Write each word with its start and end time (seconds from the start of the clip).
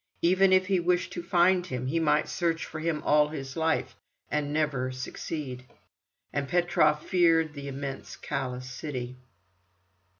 Even 0.23 0.51
if 0.51 0.65
he 0.65 0.79
wished 0.79 1.13
to 1.13 1.21
find 1.21 1.67
him, 1.67 1.85
he 1.85 1.99
might 1.99 2.27
search 2.27 2.65
for 2.65 2.79
him 2.79 3.03
all 3.05 3.27
his 3.27 3.55
life, 3.55 3.95
and 4.31 4.51
never 4.51 4.91
succeed. 4.91 5.63
And 6.33 6.47
Petrov 6.49 7.05
feared 7.05 7.53
the 7.53 7.67
immense, 7.67 8.15
callous 8.15 8.67
city. 8.67 9.17